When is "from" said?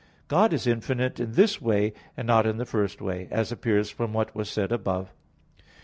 3.91-4.13